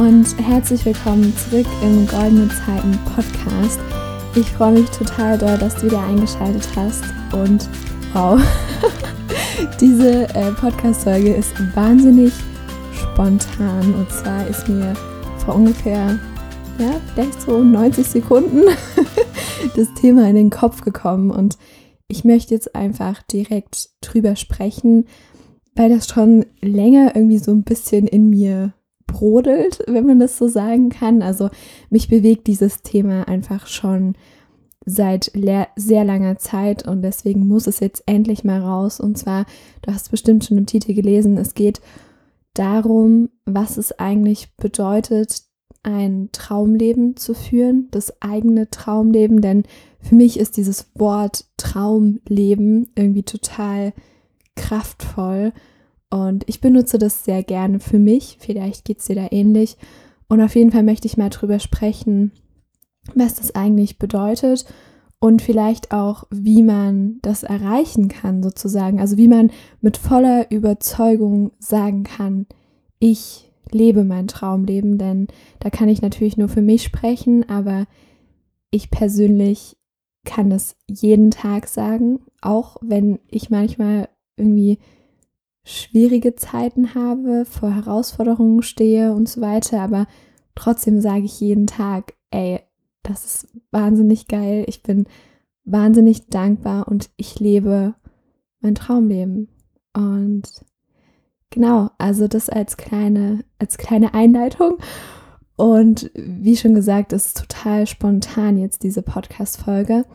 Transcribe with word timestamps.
Und 0.00 0.34
herzlich 0.38 0.82
willkommen 0.86 1.30
zurück 1.36 1.66
im 1.82 2.06
Goldene 2.06 2.48
Zeiten 2.48 2.98
Podcast. 3.14 3.78
Ich 4.34 4.50
freue 4.50 4.72
mich 4.72 4.88
total 4.88 5.36
doll, 5.36 5.58
dass 5.58 5.76
du 5.76 5.88
wieder 5.88 6.02
eingeschaltet 6.02 6.66
hast. 6.74 7.04
Und 7.34 7.68
wow, 8.14 8.40
diese 9.80 10.34
äh, 10.34 10.52
Podcast-Folge 10.52 11.34
ist 11.34 11.52
wahnsinnig 11.74 12.32
spontan. 12.94 13.94
Und 13.94 14.10
zwar 14.10 14.46
ist 14.46 14.66
mir 14.70 14.94
vor 15.44 15.56
ungefähr, 15.56 16.18
ja, 16.78 16.98
vielleicht 17.12 17.42
so 17.42 17.62
90 17.62 18.06
Sekunden 18.06 18.62
das 19.76 19.92
Thema 20.00 20.26
in 20.30 20.34
den 20.34 20.48
Kopf 20.48 20.80
gekommen. 20.80 21.30
Und 21.30 21.58
ich 22.08 22.24
möchte 22.24 22.54
jetzt 22.54 22.74
einfach 22.74 23.20
direkt 23.24 23.90
drüber 24.00 24.34
sprechen, 24.34 25.04
weil 25.76 25.90
das 25.90 26.08
schon 26.08 26.46
länger 26.62 27.14
irgendwie 27.14 27.38
so 27.38 27.50
ein 27.50 27.64
bisschen 27.64 28.06
in 28.06 28.30
mir 28.30 28.72
brodelt, 29.12 29.82
wenn 29.86 30.06
man 30.06 30.18
das 30.18 30.38
so 30.38 30.48
sagen 30.48 30.88
kann. 30.88 31.22
Also 31.22 31.50
mich 31.90 32.08
bewegt 32.08 32.46
dieses 32.46 32.82
Thema 32.82 33.28
einfach 33.28 33.66
schon 33.66 34.14
seit 34.86 35.30
sehr 35.76 36.04
langer 36.04 36.38
Zeit 36.38 36.86
und 36.86 37.02
deswegen 37.02 37.46
muss 37.46 37.66
es 37.66 37.80
jetzt 37.80 38.02
endlich 38.06 38.44
mal 38.44 38.60
raus. 38.60 39.00
Und 39.00 39.18
zwar, 39.18 39.46
du 39.82 39.92
hast 39.92 40.10
bestimmt 40.10 40.44
schon 40.44 40.58
im 40.58 40.66
Titel 40.66 40.94
gelesen, 40.94 41.36
es 41.36 41.54
geht 41.54 41.80
darum, 42.54 43.28
was 43.44 43.76
es 43.76 43.98
eigentlich 43.98 44.54
bedeutet, 44.56 45.42
ein 45.82 46.28
Traumleben 46.32 47.16
zu 47.16 47.34
führen, 47.34 47.88
das 47.90 48.20
eigene 48.20 48.68
Traumleben, 48.68 49.40
denn 49.40 49.64
für 49.98 50.14
mich 50.14 50.38
ist 50.38 50.56
dieses 50.56 50.90
Wort 50.94 51.46
Traumleben 51.56 52.90
irgendwie 52.96 53.22
total 53.22 53.92
kraftvoll 54.56 55.52
und 56.10 56.44
ich 56.48 56.60
benutze 56.60 56.98
das 56.98 57.24
sehr 57.24 57.42
gerne 57.42 57.80
für 57.80 57.98
mich. 57.98 58.36
Vielleicht 58.40 58.84
geht 58.84 58.98
es 58.98 59.06
dir 59.06 59.16
da 59.16 59.28
ähnlich. 59.30 59.76
Und 60.28 60.40
auf 60.40 60.54
jeden 60.54 60.72
Fall 60.72 60.82
möchte 60.82 61.06
ich 61.06 61.16
mal 61.16 61.30
drüber 61.30 61.58
sprechen, 61.58 62.32
was 63.14 63.36
das 63.36 63.54
eigentlich 63.54 63.98
bedeutet 63.98 64.66
und 65.20 65.42
vielleicht 65.42 65.92
auch, 65.92 66.24
wie 66.30 66.62
man 66.62 67.18
das 67.22 67.42
erreichen 67.42 68.08
kann, 68.08 68.42
sozusagen. 68.42 69.00
Also 69.00 69.16
wie 69.16 69.28
man 69.28 69.50
mit 69.80 69.96
voller 69.96 70.50
Überzeugung 70.50 71.52
sagen 71.58 72.04
kann, 72.04 72.46
ich 72.98 73.50
lebe 73.70 74.04
mein 74.04 74.26
Traumleben, 74.26 74.98
denn 74.98 75.28
da 75.60 75.70
kann 75.70 75.88
ich 75.88 76.02
natürlich 76.02 76.36
nur 76.36 76.48
für 76.48 76.62
mich 76.62 76.82
sprechen, 76.82 77.48
aber 77.48 77.86
ich 78.70 78.90
persönlich 78.90 79.76
kann 80.24 80.50
das 80.50 80.76
jeden 80.88 81.30
Tag 81.30 81.68
sagen, 81.68 82.20
auch 82.40 82.76
wenn 82.80 83.20
ich 83.28 83.50
manchmal 83.50 84.08
irgendwie 84.36 84.78
schwierige 85.64 86.34
Zeiten 86.36 86.94
habe, 86.94 87.44
vor 87.44 87.74
Herausforderungen 87.74 88.62
stehe 88.62 89.12
und 89.12 89.28
so 89.28 89.40
weiter, 89.40 89.80
aber 89.80 90.06
trotzdem 90.54 91.00
sage 91.00 91.24
ich 91.24 91.40
jeden 91.40 91.66
Tag, 91.66 92.14
ey, 92.30 92.60
das 93.02 93.24
ist 93.24 93.48
wahnsinnig 93.70 94.28
geil, 94.28 94.64
ich 94.68 94.82
bin 94.82 95.06
wahnsinnig 95.64 96.28
dankbar 96.28 96.88
und 96.88 97.10
ich 97.16 97.38
lebe 97.40 97.94
mein 98.60 98.74
Traumleben. 98.74 99.48
Und 99.94 100.42
genau, 101.50 101.90
also 101.98 102.28
das 102.28 102.48
als 102.48 102.76
kleine, 102.76 103.44
als 103.58 103.78
kleine 103.78 104.14
Einleitung. 104.14 104.78
Und 105.56 106.10
wie 106.14 106.56
schon 106.56 106.74
gesagt, 106.74 107.12
ist 107.12 107.36
total 107.36 107.86
spontan 107.86 108.58
jetzt 108.58 108.82
diese 108.82 109.02
Podcast-Folge. 109.02 110.06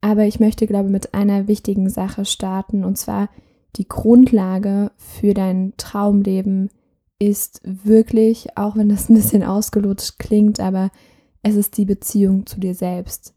Aber 0.00 0.24
ich 0.24 0.40
möchte, 0.40 0.66
glaube 0.66 0.86
ich, 0.86 0.92
mit 0.92 1.14
einer 1.14 1.48
wichtigen 1.48 1.88
Sache 1.88 2.24
starten. 2.24 2.84
Und 2.84 2.98
zwar, 2.98 3.30
die 3.76 3.88
Grundlage 3.88 4.90
für 4.96 5.34
dein 5.34 5.72
Traumleben 5.76 6.70
ist 7.18 7.60
wirklich, 7.64 8.56
auch 8.56 8.76
wenn 8.76 8.88
das 8.88 9.08
ein 9.08 9.14
bisschen 9.14 9.44
ausgelutscht 9.44 10.18
klingt, 10.18 10.60
aber 10.60 10.90
es 11.42 11.56
ist 11.56 11.76
die 11.76 11.84
Beziehung 11.84 12.46
zu 12.46 12.60
dir 12.60 12.74
selbst. 12.74 13.34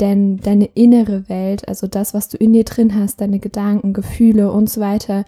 Denn 0.00 0.38
deine 0.38 0.64
innere 0.74 1.28
Welt, 1.28 1.68
also 1.68 1.86
das, 1.86 2.14
was 2.14 2.28
du 2.28 2.36
in 2.36 2.52
dir 2.52 2.64
drin 2.64 2.94
hast, 2.94 3.20
deine 3.20 3.38
Gedanken, 3.38 3.92
Gefühle 3.92 4.50
und 4.50 4.68
so 4.68 4.80
weiter, 4.80 5.24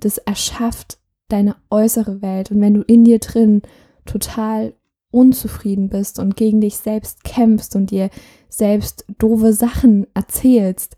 das 0.00 0.18
erschafft 0.18 0.98
deine 1.28 1.56
äußere 1.70 2.20
Welt. 2.20 2.50
Und 2.50 2.60
wenn 2.60 2.74
du 2.74 2.82
in 2.82 3.04
dir 3.04 3.20
drin 3.20 3.62
total 4.04 4.74
unzufrieden 5.10 5.88
bist 5.88 6.18
und 6.18 6.36
gegen 6.36 6.60
dich 6.60 6.76
selbst 6.76 7.24
kämpfst 7.24 7.74
und 7.76 7.90
dir 7.90 8.10
selbst 8.48 9.06
doofe 9.18 9.52
Sachen 9.52 10.06
erzählst, 10.14 10.96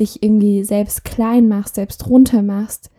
dich 0.00 0.22
irgendwie 0.22 0.64
selbst 0.64 1.04
klein 1.04 1.48
machst, 1.48 1.76
selbst 1.76 2.08
runter 2.08 2.42
machst, 2.42 2.90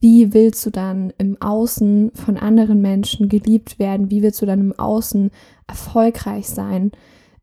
wie 0.00 0.34
willst 0.34 0.64
du 0.66 0.70
dann 0.70 1.14
im 1.16 1.40
Außen 1.40 2.10
von 2.14 2.36
anderen 2.36 2.82
Menschen 2.82 3.30
geliebt 3.30 3.78
werden? 3.78 4.10
Wie 4.10 4.22
willst 4.22 4.42
du 4.42 4.46
dann 4.46 4.60
im 4.60 4.78
Außen 4.78 5.30
erfolgreich 5.66 6.46
sein? 6.48 6.92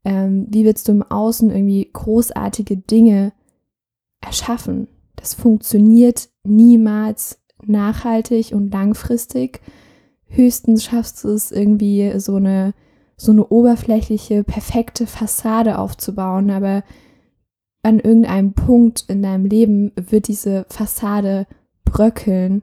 Ähm, 0.04 0.46
wie 0.50 0.64
willst 0.64 0.88
du 0.88 0.92
im 0.92 1.02
Außen 1.02 1.50
irgendwie 1.50 1.90
großartige 1.92 2.78
Dinge 2.78 3.34
erschaffen? 4.22 4.88
Das 5.16 5.34
funktioniert 5.34 6.30
niemals 6.44 7.40
nachhaltig 7.66 8.52
und 8.54 8.72
langfristig. 8.72 9.62
Höchstens 10.28 10.84
schaffst 10.84 11.24
du 11.24 11.30
es 11.30 11.52
irgendwie 11.52 12.20
so 12.20 12.36
eine 12.36 12.74
so 13.22 13.32
eine 13.32 13.46
oberflächliche, 13.48 14.44
perfekte 14.44 15.06
Fassade 15.06 15.78
aufzubauen, 15.78 16.50
aber 16.50 16.84
an 17.84 18.00
irgendeinem 18.00 18.54
Punkt 18.54 19.06
in 19.08 19.22
deinem 19.22 19.46
Leben 19.46 19.92
wird 19.96 20.28
diese 20.28 20.66
Fassade 20.70 21.48
bröckeln, 21.84 22.62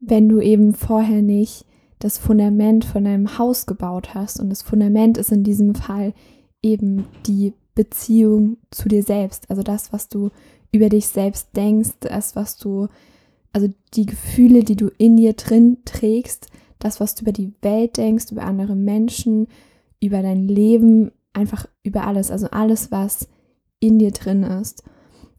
wenn 0.00 0.28
du 0.28 0.40
eben 0.40 0.74
vorher 0.74 1.22
nicht 1.22 1.64
das 1.98 2.18
Fundament 2.18 2.84
von 2.84 3.04
deinem 3.04 3.38
Haus 3.38 3.66
gebaut 3.66 4.14
hast. 4.14 4.38
Und 4.40 4.50
das 4.50 4.62
Fundament 4.62 5.16
ist 5.16 5.32
in 5.32 5.42
diesem 5.42 5.74
Fall 5.74 6.12
eben 6.62 7.06
die 7.26 7.54
Beziehung 7.74 8.58
zu 8.70 8.88
dir 8.88 9.02
selbst. 9.02 9.48
Also 9.50 9.62
das, 9.62 9.92
was 9.92 10.08
du 10.08 10.30
über 10.72 10.88
dich 10.88 11.06
selbst 11.06 11.56
denkst, 11.56 11.90
das, 12.00 12.36
was 12.36 12.58
du, 12.58 12.88
also 13.52 13.68
die 13.94 14.06
Gefühle, 14.06 14.64
die 14.64 14.76
du 14.76 14.90
in 14.98 15.16
dir 15.16 15.32
drin 15.32 15.78
trägst, 15.84 16.48
das, 16.78 17.00
was 17.00 17.14
du 17.14 17.22
über 17.22 17.32
die 17.32 17.54
Welt 17.62 17.96
denkst, 17.96 18.30
über 18.30 18.44
andere 18.44 18.76
Menschen, 18.76 19.48
über 20.00 20.20
dein 20.20 20.46
Leben, 20.46 21.12
einfach 21.32 21.66
über 21.82 22.06
alles. 22.06 22.30
Also 22.30 22.48
alles, 22.50 22.90
was 22.90 23.28
in 23.80 23.98
dir 23.98 24.10
drin 24.10 24.42
ist. 24.42 24.82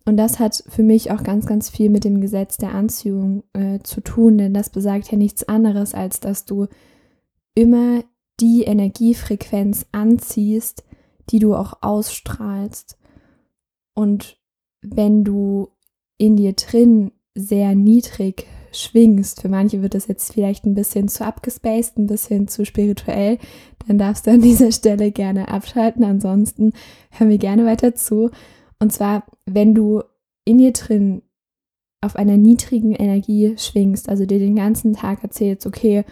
Und 0.05 0.17
das 0.17 0.39
hat 0.39 0.63
für 0.67 0.83
mich 0.83 1.11
auch 1.11 1.23
ganz, 1.23 1.45
ganz 1.45 1.69
viel 1.69 1.89
mit 1.89 2.05
dem 2.05 2.21
Gesetz 2.21 2.57
der 2.57 2.73
Anziehung 2.73 3.43
äh, 3.53 3.79
zu 3.79 4.01
tun, 4.01 4.37
denn 4.37 4.53
das 4.53 4.69
besagt 4.69 5.11
ja 5.11 5.17
nichts 5.17 5.47
anderes, 5.49 5.93
als 5.93 6.21
dass 6.21 6.45
du 6.45 6.67
immer 7.55 8.03
die 8.39 8.63
Energiefrequenz 8.63 9.85
anziehst, 9.91 10.85
die 11.29 11.39
du 11.39 11.55
auch 11.55 11.81
ausstrahlst. 11.81 12.97
Und 13.95 14.39
wenn 14.81 15.23
du 15.23 15.69
in 16.17 16.37
dir 16.37 16.53
drin 16.53 17.11
sehr 17.35 17.75
niedrig 17.75 18.47
schwingst, 18.71 19.41
für 19.41 19.49
manche 19.49 19.81
wird 19.81 19.93
das 19.93 20.07
jetzt 20.07 20.33
vielleicht 20.33 20.65
ein 20.65 20.73
bisschen 20.73 21.07
zu 21.07 21.25
abgespaced, 21.25 21.97
ein 21.97 22.07
bisschen 22.07 22.47
zu 22.47 22.65
spirituell, 22.65 23.37
dann 23.87 23.97
darfst 23.97 24.27
du 24.27 24.31
an 24.31 24.41
dieser 24.41 24.71
Stelle 24.71 25.11
gerne 25.11 25.47
abschalten. 25.49 26.03
Ansonsten 26.03 26.73
hör 27.11 27.27
mir 27.27 27.37
gerne 27.37 27.65
weiter 27.65 27.95
zu. 27.95 28.31
Und 28.79 28.93
zwar, 28.93 29.25
wenn 29.45 29.73
du 29.73 30.03
in 30.45 30.57
dir 30.57 30.73
drin 30.73 31.21
auf 32.01 32.15
einer 32.15 32.37
niedrigen 32.37 32.93
Energie 32.93 33.55
schwingst, 33.57 34.07
also 34.07 34.25
dir 34.25 34.39
den 34.39 34.55
ganzen 34.55 34.93
Tag 34.93 35.23
erzählst, 35.23 35.65
okay, 35.65 36.05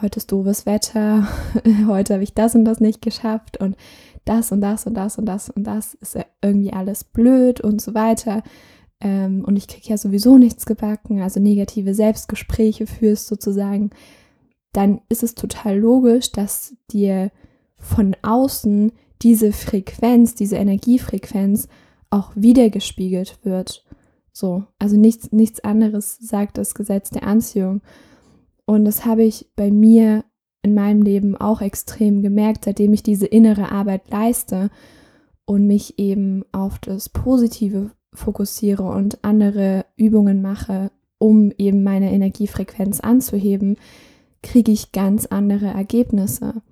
heute 0.00 0.18
ist 0.18 0.30
doofes 0.30 0.66
Wetter, 0.66 1.28
heute 1.86 2.14
habe 2.14 2.22
ich 2.22 2.34
das 2.34 2.54
und 2.54 2.64
das 2.64 2.80
nicht 2.80 3.02
geschafft 3.02 3.58
und 3.58 3.76
das 4.24 4.52
und 4.52 4.60
das 4.60 4.86
und 4.86 4.94
das 4.94 5.18
und 5.18 5.26
das 5.26 5.50
und 5.50 5.64
das 5.64 5.94
ist 5.94 6.16
irgendwie 6.42 6.72
alles 6.72 7.04
blöd 7.04 7.60
und 7.60 7.80
so 7.82 7.94
weiter. 7.94 8.42
Ähm, 9.02 9.44
und 9.44 9.56
ich 9.56 9.66
kriege 9.66 9.88
ja 9.88 9.98
sowieso 9.98 10.38
nichts 10.38 10.64
gebacken, 10.64 11.20
also 11.20 11.40
negative 11.40 11.92
Selbstgespräche 11.92 12.86
führst 12.86 13.26
sozusagen, 13.26 13.90
dann 14.72 15.00
ist 15.08 15.24
es 15.24 15.34
total 15.34 15.76
logisch, 15.76 16.30
dass 16.30 16.76
dir 16.90 17.30
von 17.76 18.16
außen 18.22 18.92
diese 19.20 19.52
Frequenz, 19.52 20.34
diese 20.34 20.56
Energiefrequenz 20.56 21.68
auch 22.10 22.30
wiedergespiegelt 22.36 23.38
wird. 23.42 23.84
So, 24.32 24.64
also 24.78 24.96
nichts, 24.96 25.32
nichts 25.32 25.60
anderes 25.60 26.18
sagt 26.20 26.56
das 26.56 26.74
Gesetz 26.74 27.10
der 27.10 27.24
Anziehung. 27.24 27.82
Und 28.64 28.84
das 28.84 29.04
habe 29.04 29.24
ich 29.24 29.50
bei 29.56 29.70
mir 29.70 30.24
in 30.62 30.74
meinem 30.74 31.02
Leben 31.02 31.36
auch 31.36 31.60
extrem 31.60 32.22
gemerkt, 32.22 32.64
seitdem 32.64 32.92
ich 32.92 33.02
diese 33.02 33.26
innere 33.26 33.72
Arbeit 33.72 34.08
leiste 34.10 34.70
und 35.44 35.66
mich 35.66 35.98
eben 35.98 36.44
auf 36.52 36.78
das 36.78 37.08
Positive 37.08 37.90
fokussiere 38.12 38.82
und 38.82 39.24
andere 39.24 39.86
Übungen 39.96 40.42
mache, 40.42 40.90
um 41.18 41.52
eben 41.56 41.82
meine 41.82 42.12
Energiefrequenz 42.12 43.00
anzuheben, 43.00 43.76
kriege 44.42 44.72
ich 44.72 44.92
ganz 44.92 45.26
andere 45.26 45.66
Ergebnisse. 45.66 46.62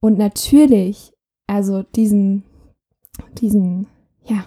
Und 0.00 0.18
natürlich, 0.18 1.12
also 1.46 1.82
diesen, 1.82 2.44
diesen, 3.38 3.86
ja, 4.24 4.44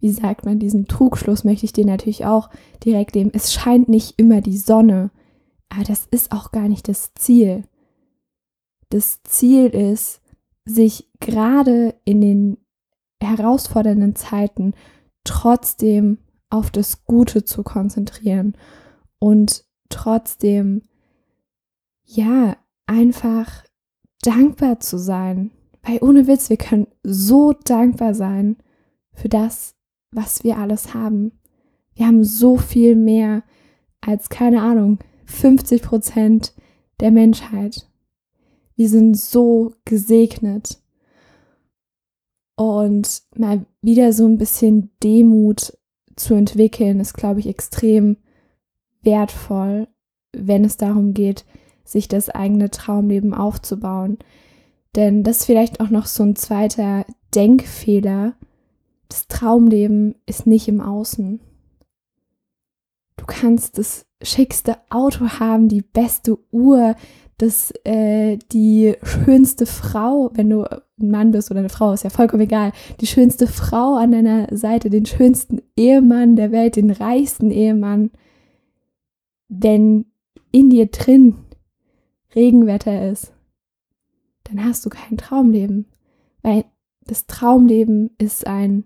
wie 0.00 0.10
sagt 0.10 0.44
man, 0.44 0.58
diesen 0.58 0.86
Trugschluss 0.86 1.44
möchte 1.44 1.66
ich 1.66 1.72
dir 1.72 1.84
natürlich 1.84 2.24
auch 2.24 2.48
direkt 2.84 3.14
nehmen. 3.14 3.32
Es 3.34 3.52
scheint 3.52 3.88
nicht 3.88 4.14
immer 4.18 4.40
die 4.40 4.56
Sonne, 4.56 5.10
aber 5.68 5.84
das 5.84 6.06
ist 6.10 6.32
auch 6.32 6.50
gar 6.50 6.68
nicht 6.68 6.88
das 6.88 7.12
Ziel. 7.14 7.64
das 8.90 9.22
Ziel 9.22 9.66
ist, 9.66 10.22
sich 10.64 11.08
gerade 11.20 11.94
in 12.04 12.20
den 12.20 12.56
herausfordernden 13.22 14.14
Zeiten 14.14 14.74
trotzdem 15.28 16.18
auf 16.50 16.70
das 16.70 17.04
Gute 17.04 17.44
zu 17.44 17.62
konzentrieren 17.62 18.54
und 19.18 19.64
trotzdem, 19.90 20.82
ja, 22.04 22.56
einfach 22.86 23.64
dankbar 24.22 24.80
zu 24.80 24.98
sein. 24.98 25.50
Weil 25.82 25.98
ohne 26.00 26.26
Witz, 26.26 26.50
wir 26.50 26.56
können 26.56 26.86
so 27.02 27.52
dankbar 27.52 28.14
sein 28.14 28.56
für 29.12 29.28
das, 29.28 29.74
was 30.10 30.44
wir 30.44 30.56
alles 30.56 30.94
haben. 30.94 31.32
Wir 31.94 32.06
haben 32.06 32.24
so 32.24 32.56
viel 32.56 32.96
mehr 32.96 33.42
als, 34.00 34.28
keine 34.30 34.62
Ahnung, 34.62 34.98
50 35.26 35.82
Prozent 35.82 36.54
der 37.00 37.10
Menschheit. 37.10 37.86
Wir 38.76 38.88
sind 38.88 39.16
so 39.16 39.74
gesegnet. 39.84 40.80
Und 42.58 43.22
mal 43.36 43.64
wieder 43.82 44.12
so 44.12 44.26
ein 44.26 44.36
bisschen 44.36 44.90
Demut 45.00 45.78
zu 46.16 46.34
entwickeln, 46.34 46.98
ist, 46.98 47.14
glaube 47.14 47.38
ich, 47.38 47.46
extrem 47.46 48.16
wertvoll, 49.00 49.86
wenn 50.32 50.64
es 50.64 50.76
darum 50.76 51.14
geht, 51.14 51.44
sich 51.84 52.08
das 52.08 52.28
eigene 52.28 52.68
Traumleben 52.68 53.32
aufzubauen. 53.32 54.18
Denn 54.96 55.22
das 55.22 55.38
ist 55.38 55.44
vielleicht 55.44 55.78
auch 55.78 55.90
noch 55.90 56.06
so 56.06 56.24
ein 56.24 56.34
zweiter 56.34 57.06
Denkfehler. 57.32 58.34
Das 59.08 59.28
Traumleben 59.28 60.16
ist 60.26 60.48
nicht 60.48 60.66
im 60.66 60.80
Außen. 60.80 61.38
Du 63.18 63.24
kannst 63.24 63.78
das 63.78 64.04
schickste 64.20 64.78
Auto 64.90 65.28
haben, 65.38 65.68
die 65.68 65.82
beste 65.82 66.36
Uhr, 66.50 66.96
das, 67.38 67.72
äh, 67.84 68.36
die 68.52 68.94
schönste 69.02 69.64
Frau, 69.64 70.30
wenn 70.34 70.50
du 70.50 70.64
ein 70.64 71.10
Mann 71.10 71.30
bist 71.30 71.50
oder 71.50 71.60
eine 71.60 71.68
Frau, 71.68 71.92
ist 71.92 72.04
ja 72.04 72.10
vollkommen 72.10 72.42
egal, 72.42 72.72
die 73.00 73.06
schönste 73.06 73.46
Frau 73.46 73.94
an 73.94 74.12
deiner 74.12 74.54
Seite, 74.54 74.90
den 74.90 75.06
schönsten 75.06 75.62
Ehemann 75.76 76.36
der 76.36 76.50
Welt, 76.50 76.76
den 76.76 76.90
reichsten 76.90 77.50
Ehemann, 77.50 78.10
wenn 79.48 80.06
in 80.50 80.70
dir 80.70 80.86
drin 80.86 81.36
Regenwetter 82.34 83.10
ist, 83.10 83.32
dann 84.44 84.64
hast 84.64 84.84
du 84.84 84.90
kein 84.90 85.16
Traumleben. 85.16 85.86
Weil 86.42 86.64
das 87.06 87.26
Traumleben 87.26 88.10
ist 88.18 88.46
ein 88.46 88.84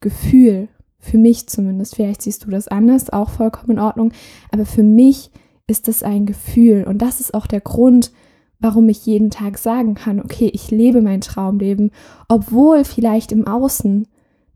Gefühl, 0.00 0.68
für 0.98 1.18
mich 1.18 1.48
zumindest. 1.48 1.96
Vielleicht 1.96 2.22
siehst 2.22 2.44
du 2.44 2.50
das 2.50 2.68
anders, 2.68 3.10
auch 3.10 3.30
vollkommen 3.30 3.72
in 3.72 3.78
Ordnung. 3.78 4.12
Aber 4.50 4.64
für 4.64 4.82
mich 4.82 5.30
ist 5.72 5.88
das 5.88 6.02
ein 6.02 6.26
Gefühl. 6.26 6.84
Und 6.84 6.98
das 6.98 7.18
ist 7.18 7.34
auch 7.34 7.46
der 7.46 7.62
Grund, 7.62 8.12
warum 8.60 8.88
ich 8.90 9.06
jeden 9.06 9.30
Tag 9.30 9.58
sagen 9.58 9.94
kann, 9.94 10.20
okay, 10.20 10.50
ich 10.52 10.70
lebe 10.70 11.00
mein 11.00 11.22
Traumleben, 11.22 11.90
obwohl 12.28 12.84
vielleicht 12.84 13.32
im 13.32 13.46
Außen 13.48 14.06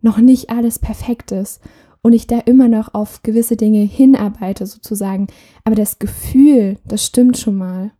noch 0.03 0.19
nicht 0.19 0.51
alles 0.51 0.79
perfekt 0.79 1.33
ist 1.33 1.61
und 2.03 2.13
ich 2.13 2.27
da 2.27 2.39
immer 2.39 2.69
noch 2.69 2.93
auf 2.95 3.23
gewisse 3.23 3.57
Dinge 3.57 3.81
hinarbeite 3.81 4.67
sozusagen. 4.67 5.27
Aber 5.65 5.75
das 5.75 5.99
Gefühl, 5.99 6.79
das 6.85 7.05
stimmt 7.05 7.39
schon 7.39 7.57
mal. 7.57 7.93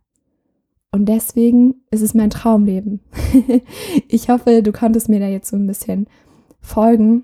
Und 0.91 1.09
deswegen 1.09 1.81
ist 1.89 2.01
es 2.01 2.13
mein 2.13 2.29
Traumleben. 2.29 3.01
ich 4.07 4.29
hoffe, 4.29 4.61
du 4.61 4.71
konntest 4.71 5.09
mir 5.09 5.19
da 5.19 5.27
jetzt 5.27 5.49
so 5.49 5.57
ein 5.57 5.67
bisschen 5.67 6.07
folgen. 6.61 7.23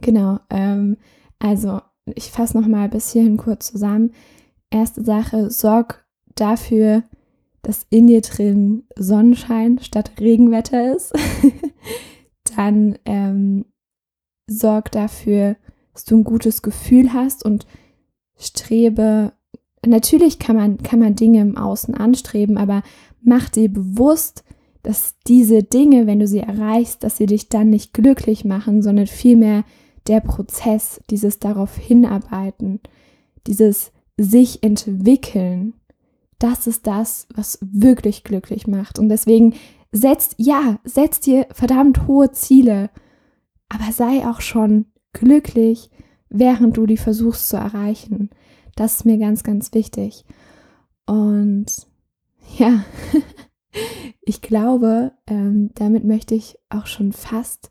Genau. 0.00 0.38
Ähm, 0.48 0.96
also, 1.40 1.80
ich 2.14 2.30
fasse 2.30 2.58
noch 2.58 2.66
mal 2.66 2.88
bis 2.88 3.12
hierhin 3.12 3.36
kurz 3.36 3.70
zusammen. 3.70 4.12
Erste 4.70 5.02
Sache, 5.04 5.50
sorg 5.50 6.06
dafür, 6.34 7.04
dass 7.62 7.86
in 7.90 8.06
dir 8.06 8.20
drin 8.20 8.84
Sonnenschein 8.96 9.78
statt 9.80 10.12
Regenwetter 10.20 10.94
ist. 10.94 11.12
Dann 12.56 12.98
ähm, 13.04 13.64
sorg 14.46 14.92
dafür, 14.92 15.56
dass 15.92 16.04
du 16.04 16.16
ein 16.16 16.24
gutes 16.24 16.62
Gefühl 16.62 17.12
hast 17.12 17.44
und 17.44 17.66
strebe 18.36 19.32
natürlich 19.86 20.38
kann 20.38 20.56
man, 20.56 20.78
kann 20.78 20.98
man 20.98 21.14
Dinge 21.14 21.40
im 21.40 21.56
Außen 21.56 21.94
anstreben, 21.94 22.58
aber 22.58 22.82
mach 23.22 23.48
dir 23.48 23.68
bewusst, 23.68 24.44
dass 24.82 25.16
diese 25.26 25.62
Dinge, 25.62 26.06
wenn 26.06 26.20
du 26.20 26.26
sie 26.26 26.40
erreichst, 26.40 27.02
dass 27.04 27.16
sie 27.16 27.26
dich 27.26 27.48
dann 27.48 27.70
nicht 27.70 27.92
glücklich 27.92 28.44
machen, 28.44 28.82
sondern 28.82 29.06
vielmehr 29.06 29.64
der 30.06 30.20
Prozess, 30.20 31.00
dieses 31.10 31.38
darauf 31.38 31.76
hinarbeiten, 31.76 32.80
dieses 33.46 33.92
sich 34.18 34.62
entwickeln, 34.62 35.74
das 36.38 36.66
ist 36.66 36.86
das, 36.86 37.26
was 37.34 37.58
wirklich 37.62 38.24
glücklich 38.24 38.66
macht. 38.66 38.98
Und 38.98 39.08
deswegen 39.08 39.54
setzt, 39.92 40.34
ja, 40.38 40.78
setzt 40.84 41.26
dir 41.26 41.46
verdammt 41.52 42.06
hohe 42.06 42.32
Ziele, 42.32 42.90
aber 43.68 43.92
sei 43.92 44.26
auch 44.26 44.40
schon 44.40 44.86
glücklich, 45.12 45.90
während 46.28 46.76
du 46.76 46.86
die 46.86 46.96
versuchst 46.96 47.48
zu 47.48 47.56
erreichen. 47.56 48.30
Das 48.76 48.96
ist 48.96 49.04
mir 49.04 49.18
ganz, 49.18 49.42
ganz 49.42 49.72
wichtig. 49.72 50.24
Und 51.06 51.66
ja, 52.58 52.84
ich 54.22 54.42
glaube, 54.42 55.12
ähm, 55.26 55.70
damit 55.74 56.04
möchte 56.04 56.34
ich 56.34 56.58
auch 56.68 56.86
schon 56.86 57.12
fast 57.12 57.70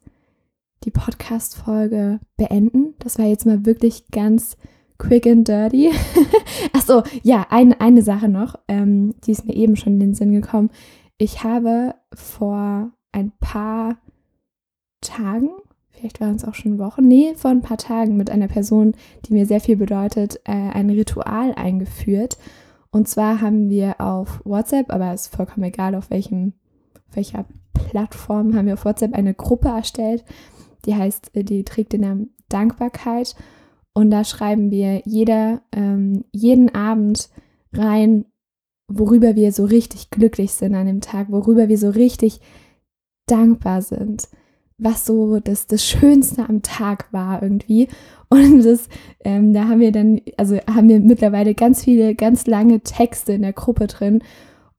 die 0.84 0.92
Podcast-Folge 0.92 2.20
beenden. 2.36 2.96
Das 3.00 3.18
war 3.18 3.26
jetzt 3.26 3.46
mal 3.46 3.66
wirklich 3.66 4.08
ganz 4.12 4.58
quick 4.98 5.26
and 5.28 5.48
dirty. 5.48 5.92
Achso, 6.74 7.04
ja, 7.24 7.48
ein, 7.50 7.74
eine 7.80 8.02
Sache 8.02 8.30
noch, 8.30 8.56
ähm, 8.68 9.16
die 9.26 9.32
ist 9.32 9.46
mir 9.46 9.56
eben 9.56 9.76
schon 9.76 9.94
in 9.94 10.00
den 10.00 10.14
Sinn 10.14 10.32
gekommen. 10.32 10.70
Ich 11.18 11.44
habe 11.44 11.96
vor 12.14 12.92
ein 13.12 13.32
paar 13.40 13.98
Tagen 15.02 15.50
vielleicht 15.98 16.22
waren 16.22 16.36
es 16.36 16.46
auch 16.46 16.54
schon 16.54 16.80
Wochen, 16.80 17.08
nee, 17.08 17.34
vor 17.36 17.52
ein 17.52 17.62
paar 17.62 17.78
Tagen 17.78 18.18
mit 18.18 18.30
einer 18.30 18.48
Person, 18.48 18.94
die 19.26 19.34
mir 19.34 19.46
sehr 19.46 19.60
viel 19.60 19.78
bedeutet, 19.78 20.40
äh, 20.46 20.52
ein 20.52 20.90
Ritual 20.90 21.54
eingeführt. 21.56 22.38
Und 22.92 23.08
zwar 23.08 23.42
haben 23.42 23.70
wir 23.70 24.00
auf 24.00 24.42
WhatsApp, 24.46 24.92
aber 24.92 25.14
es 25.14 25.24
ist 25.24 25.36
vollkommen 25.36 25.66
egal, 25.66 25.96
auf 25.96 26.10
welchem, 26.10 26.54
welcher 27.12 27.46
Plattform, 27.74 28.56
haben 28.56 28.68
wir 28.68 28.76
auf 28.76 28.86
WhatsApp 28.86 29.14
eine 29.14 29.34
Gruppe 29.34 29.70
erstellt, 29.70 30.24
die 30.86 30.96
heißt, 30.96 31.36
äh, 31.36 31.44
die 31.44 31.64
trägt 31.64 31.94
den 31.94 32.02
Namen 32.02 32.30
Dankbarkeit. 32.50 33.36
Und 33.98 34.12
da 34.12 34.24
schreiben 34.24 34.70
wir 34.72 35.02
jeder, 35.06 35.62
ähm, 35.72 36.24
jeden 36.32 36.74
Abend 36.76 37.30
rein, 37.74 38.26
worüber 38.88 39.36
wir 39.36 39.52
so 39.52 39.66
richtig 39.66 40.12
glücklich 40.12 40.54
sind 40.54 40.76
an 40.76 40.88
dem 40.88 41.02
Tag, 41.02 41.32
worüber 41.32 41.68
wir 41.68 41.78
so 41.78 41.90
richtig 41.90 42.40
dankbar 43.28 43.82
sind 43.82 44.30
was 44.78 45.06
so 45.06 45.40
das, 45.40 45.68
das 45.68 45.86
Schönste 45.86 46.48
am 46.48 46.62
Tag 46.62 47.12
war 47.12 47.42
irgendwie. 47.42 47.88
Und 48.30 48.64
das, 48.64 48.90
ähm, 49.24 49.54
da 49.54 49.68
haben 49.68 49.80
wir 49.80 49.92
dann, 49.92 50.22
also 50.36 50.58
haben 50.68 50.90
wir 50.90 51.00
mittlerweile 51.00 51.56
ganz 51.56 51.84
viele, 51.84 52.14
ganz 52.14 52.46
lange 52.46 52.82
Texte 52.82 53.34
in 53.34 53.42
der 53.42 53.54
Gruppe 53.54 53.88
drin. 53.88 54.22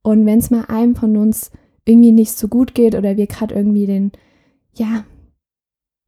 Und 0.02 0.26
wenn 0.26 0.38
es 0.38 0.50
mal 0.50 0.66
einem 0.66 0.94
von 0.94 1.16
uns 1.16 1.50
irgendwie 1.84 2.12
nicht 2.12 2.32
so 2.32 2.48
gut 2.48 2.74
geht 2.74 2.94
oder 2.94 3.16
wir 3.16 3.26
gerade 3.26 3.54
irgendwie 3.54 3.86
den, 3.86 4.12
ja, 4.74 5.04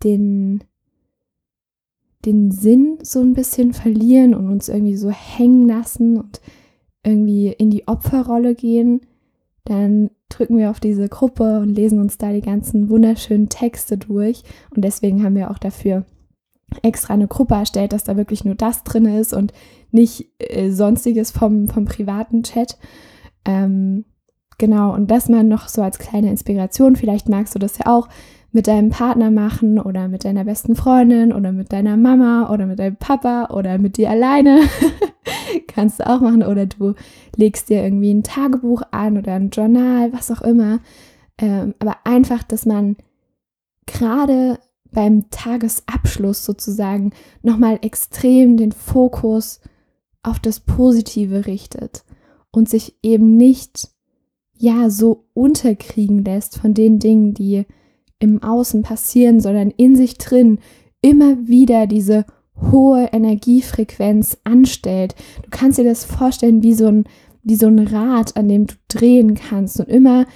den, 0.05 0.62
den 2.25 2.50
Sinn 2.50 2.99
so 3.03 3.21
ein 3.21 3.35
bisschen 3.35 3.73
verlieren 3.73 4.35
und 4.35 4.49
uns 4.49 4.69
irgendwie 4.69 4.97
so 4.97 5.11
hängen 5.11 5.67
lassen 5.67 6.19
und 6.19 6.41
irgendwie 7.03 7.49
in 7.49 7.71
die 7.71 7.89
Opferrolle 7.89 8.55
gehen, 8.55 9.00
dann 9.65 10.11
drücken 10.29 10.59
wir 10.59 10.71
auf 10.71 10.81
diese 10.81 11.09
Gruppe 11.09 11.61
und 11.61 11.71
lesen 11.71 12.00
uns 12.00 12.19
da 12.19 12.33
die 12.33 12.43
ganzen 12.43 12.91
wunderschönen 12.91 13.49
Texte 13.49 13.99
durch. 13.99 14.43
Und 14.75 14.85
deswegen 14.85 15.23
haben 15.25 15.35
wir 15.35 15.50
auch 15.50 15.59
dafür 15.59 16.05
extra 16.83 17.15
eine 17.15 17.27
Gruppe 17.27 17.55
erstellt, 17.55 17.93
dass 17.93 18.05
da 18.05 18.17
wirklich 18.17 18.45
nur 18.45 18.55
das 18.55 18.85
drin 18.85 19.07
ist 19.07 19.33
und 19.33 19.53
nicht 19.91 20.31
äh, 20.39 20.71
sonstiges 20.71 21.31
vom, 21.31 21.69
vom 21.69 21.85
privaten 21.85 22.43
Chat. 22.43 22.79
Ähm, 23.45 24.05
genau, 24.59 24.95
und 24.95 25.11
das 25.11 25.29
mal 25.29 25.43
noch 25.43 25.69
so 25.69 25.83
als 25.83 25.99
kleine 25.99 26.31
Inspiration. 26.31 26.97
Vielleicht 26.97 27.29
magst 27.29 27.55
du 27.55 27.59
das 27.59 27.79
ja 27.79 27.87
auch 27.87 28.09
mit 28.52 28.66
deinem 28.66 28.90
Partner 28.90 29.30
machen 29.30 29.78
oder 29.78 30.09
mit 30.09 30.25
deiner 30.25 30.45
besten 30.45 30.75
Freundin 30.75 31.33
oder 31.33 31.52
mit 31.52 31.73
deiner 31.73 31.97
Mama 31.97 32.52
oder 32.52 32.66
mit 32.66 32.78
deinem 32.78 32.97
Papa 32.97 33.49
oder 33.50 33.78
mit 33.78 33.97
dir 33.97 34.11
alleine. 34.11 34.61
Kannst 35.69 36.00
du 36.00 36.09
auch 36.09 36.21
machen. 36.21 36.42
Oder 36.42 36.66
du 36.66 36.95
legst 37.37 37.69
dir 37.69 37.83
irgendwie 37.83 38.12
ein 38.12 38.23
Tagebuch 38.23 38.83
an 38.90 39.19
oder 39.19 39.35
ein 39.35 39.50
Journal, 39.50 40.12
was 40.12 40.30
auch 40.30 40.42
immer. 40.42 40.80
Ähm, 41.38 41.75
aber 41.78 41.99
einfach, 42.04 42.42
dass 42.42 42.66
man 42.66 42.97
gerade 43.87 44.59
beim 44.92 45.30
Tagesabschluss 45.30 46.45
sozusagen 46.45 47.12
nochmal 47.42 47.78
extrem 47.83 48.57
den 48.57 48.73
Fokus 48.73 49.61
auf 50.23 50.40
das 50.40 50.61
Positive 50.61 51.47
richtet 51.47 52.04
und 52.50 52.69
sich 52.69 52.97
eben 53.02 53.37
nicht 53.37 53.88
ja 54.57 54.90
so 54.90 55.26
unterkriegen 55.33 56.25
lässt 56.25 56.59
von 56.59 56.75
den 56.75 56.99
Dingen, 56.99 57.33
die 57.33 57.64
im 58.21 58.43
Außen 58.43 58.83
passieren, 58.83 59.41
sondern 59.41 59.71
in 59.71 59.97
sich 59.97 60.19
drin 60.19 60.59
immer 61.03 61.49
wieder 61.49 61.87
diese 61.87 62.25
hohe 62.71 63.09
Energiefrequenz 63.12 64.39
anstellt. 64.45 65.15
Du 65.43 65.50
kannst 65.50 65.79
dir 65.79 65.85
das 65.85 66.05
vorstellen 66.05 66.62
wie 66.62 66.75
so 66.75 66.87
ein 66.87 67.05
wie 67.43 67.57
so 67.57 67.67
ein 67.67 67.79
Rad, 67.79 68.37
an 68.37 68.49
dem 68.49 68.67
du 68.67 68.75
drehen 68.89 69.35
kannst. 69.35 69.81
Und 69.81 69.89
immer, 69.89 70.27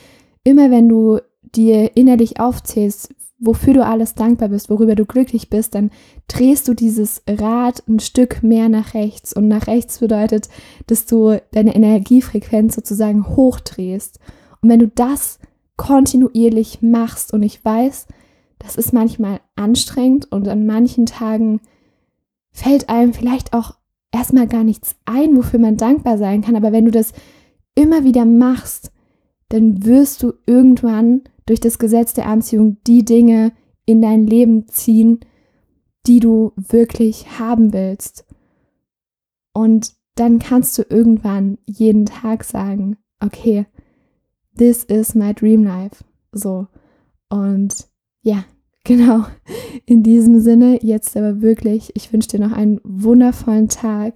immer 0.43 0.71
wenn 0.71 0.88
du 0.88 1.19
dir 1.43 1.97
innerlich 1.97 2.41
aufzählst, 2.41 3.14
wofür 3.38 3.75
du 3.75 3.85
alles 3.85 4.14
dankbar 4.14 4.49
bist, 4.49 4.71
worüber 4.71 4.95
du 4.95 5.05
glücklich 5.05 5.50
bist, 5.50 5.75
dann 5.75 5.91
drehst 6.29 6.67
du 6.67 6.75
dieses 6.75 7.23
Rad 7.29 7.83
ein 7.88 8.00
Stück 8.00 8.43
mehr 8.43 8.69
nach 8.69 8.95
rechts. 8.95 9.33
Und 9.33 9.49
nach 9.49 9.67
rechts 9.67 9.99
bedeutet, 9.99 10.49
dass 10.87 11.07
du 11.07 11.41
deine 11.53 11.75
Energiefrequenz 11.75 12.75
sozusagen 12.75 13.37
hochdrehst. 13.37 14.19
Und 14.62 14.71
wenn 14.71 14.81
du 14.81 14.88
das 14.88 15.38
kontinuierlich 15.76 16.83
machst, 16.83 17.33
und 17.33 17.43
ich 17.43 17.64
weiß, 17.64 18.07
das 18.59 18.76
ist 18.76 18.93
manchmal 18.93 19.40
anstrengend 19.57 20.31
und 20.33 20.49
an 20.49 20.66
manchen 20.66 21.07
Tagen 21.07 21.61
fällt 22.52 22.88
einem 22.88 23.12
vielleicht 23.12 23.52
auch 23.52 23.75
erstmal 24.12 24.47
gar 24.47 24.64
nichts 24.64 24.97
ein, 25.04 25.37
wofür 25.37 25.59
man 25.59 25.76
dankbar 25.76 26.19
sein 26.19 26.40
kann. 26.40 26.57
Aber 26.57 26.73
wenn 26.73 26.85
du 26.85 26.90
das 26.90 27.12
immer 27.75 28.04
wieder 28.04 28.25
machst, 28.25 28.93
dann 29.49 29.85
wirst 29.85 30.23
du 30.23 30.33
irgendwann 30.47 31.23
durch 31.47 31.61
das 31.61 31.78
Gesetz 31.78 32.14
der 32.14 32.26
Anziehung 32.26 32.78
die 32.87 33.04
Dinge 33.04 33.52
in 33.85 34.00
dein 34.00 34.26
Leben 34.26 34.69
ziehen, 34.69 35.21
die 36.07 36.21
du 36.21 36.52
wirklich 36.57 37.38
haben 37.38 37.73
willst. 37.73 38.25
Und 39.52 39.95
dann 40.14 40.38
kannst 40.38 40.78
du 40.78 40.83
irgendwann 40.88 41.59
jeden 41.66 42.07
Tag 42.07 42.45
sagen, 42.45 42.97
okay, 43.21 43.66
this 44.56 44.84
is 44.84 45.14
my 45.14 45.32
dream 45.34 45.64
life. 45.64 46.04
So. 46.32 46.66
Und 47.28 47.88
ja, 48.23 48.44
genau. 48.84 49.25
In 49.87 50.02
diesem 50.02 50.40
Sinne, 50.40 50.78
jetzt 50.82 51.16
aber 51.16 51.40
wirklich, 51.42 51.92
ich 51.94 52.12
wünsche 52.12 52.28
dir 52.28 52.40
noch 52.40 52.52
einen 52.52 52.80
wundervollen 52.84 53.68
Tag. 53.68 54.14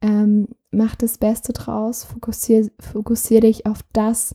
Ähm, 0.00 0.48
mach 0.70 0.96
das 0.96 1.18
Beste 1.18 1.52
draus, 1.52 2.04
fokussiere 2.04 2.70
fokussier 2.80 3.40
dich 3.40 3.66
auf 3.66 3.80
das, 3.92 4.34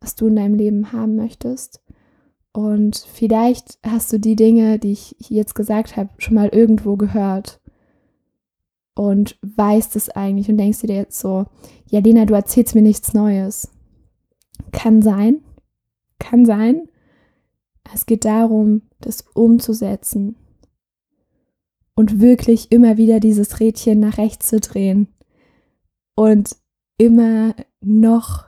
was 0.00 0.14
du 0.14 0.26
in 0.26 0.36
deinem 0.36 0.54
Leben 0.54 0.92
haben 0.92 1.16
möchtest. 1.16 1.80
Und 2.52 2.96
vielleicht 2.96 3.78
hast 3.84 4.12
du 4.12 4.18
die 4.18 4.36
Dinge, 4.36 4.78
die 4.78 4.92
ich 4.92 5.14
jetzt 5.28 5.54
gesagt 5.54 5.96
habe, 5.96 6.10
schon 6.18 6.34
mal 6.34 6.48
irgendwo 6.48 6.96
gehört 6.96 7.60
und 8.94 9.38
weißt 9.42 9.94
es 9.94 10.08
eigentlich 10.08 10.48
und 10.48 10.56
denkst 10.56 10.80
dir 10.80 10.94
jetzt 10.94 11.20
so, 11.20 11.44
ja 11.90 12.00
Lena, 12.00 12.24
du 12.24 12.34
erzählst 12.34 12.74
mir 12.74 12.82
nichts 12.82 13.12
Neues. 13.12 13.70
Kann 14.72 15.02
sein, 15.02 15.40
kann 16.18 16.44
sein. 16.44 16.88
Es 17.94 18.06
geht 18.06 18.24
darum, 18.24 18.82
das 19.00 19.24
umzusetzen 19.34 20.36
und 21.94 22.20
wirklich 22.20 22.72
immer 22.72 22.96
wieder 22.96 23.20
dieses 23.20 23.60
Rädchen 23.60 24.00
nach 24.00 24.18
rechts 24.18 24.48
zu 24.48 24.60
drehen 24.60 25.08
und 26.14 26.56
immer 26.98 27.54
noch 27.80 28.46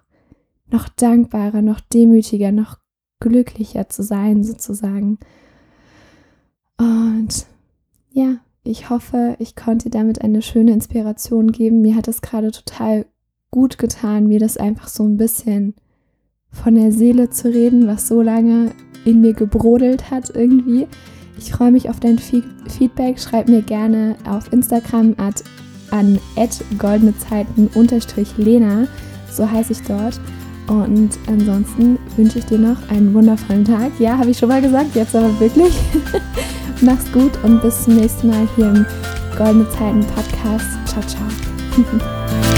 noch 0.71 0.89
dankbarer, 0.89 1.63
noch 1.63 1.81
demütiger, 1.81 2.53
noch 2.53 2.79
glücklicher 3.21 3.89
zu 3.89 4.03
sein, 4.03 4.45
sozusagen. 4.45 5.19
Und 6.77 7.47
ja, 8.11 8.37
ich 8.65 8.91
hoffe, 8.91 9.37
ich 9.39 9.57
konnte 9.57 9.91
damit 9.91 10.21
eine 10.21 10.43
schöne 10.43 10.73
Inspiration 10.73 11.53
geben. 11.53 11.81
Mir 11.81 11.95
hat 11.95 12.09
es 12.09 12.21
gerade 12.21 12.51
total 12.51 13.07
gut 13.51 13.79
getan, 13.79 14.27
mir 14.27 14.39
das 14.39 14.57
einfach 14.57 14.89
so 14.89 15.05
ein 15.05 15.17
bisschen 15.17 15.75
von 16.53 16.75
der 16.75 16.93
Seele 16.93 17.31
zu 17.31 17.49
reden, 17.49 17.87
was 17.87 18.07
so 18.09 18.21
lange 18.23 18.73
in 19.05 19.21
mir 19.21 19.35
gebrodelt 19.35 20.11
hat 20.11 20.33
irgendwie. 20.35 20.89
Ich 21.39 21.53
freue 21.53 21.71
mich 21.71 21.89
auf 21.89 22.01
dein 22.01 22.19
Feedback. 22.19 23.21
Schreib 23.21 23.49
mir 23.49 23.63
gerne 23.63 24.17
auf 24.29 24.53
Instagram 24.53 25.15
at, 25.19 25.45
an 25.91 26.19
goldenezeiten-lena, 26.79 28.89
so 29.31 29.51
heiße 29.51 29.73
ich 29.73 29.81
dort. 29.83 30.21
Und 30.67 31.11
ansonsten 31.27 31.99
wünsche 32.17 32.41
ich 32.41 32.45
dir 32.45 32.59
noch 32.59 32.77
einen 32.91 33.15
wundervollen 33.15 33.65
Tag. 33.65 33.91
Ja, 33.99 34.19
habe 34.19 34.29
ich 34.31 34.39
schon 34.39 34.51
mal 34.51 34.61
gesagt, 34.61 34.95
jetzt 34.95 35.17
aber 35.17 35.41
wirklich. 35.41 35.73
Mach's 36.83 37.11
gut 37.13 37.33
und 37.43 37.63
bis 37.63 37.85
zum 37.85 37.97
nächsten 37.97 38.29
Mal 38.29 38.47
hier 38.55 38.67
im 38.67 38.85
Goldene 39.37 39.67
Zeiten 39.71 40.05
Podcast. 40.15 40.67
Ciao, 40.87 41.03
ciao. 41.07 41.25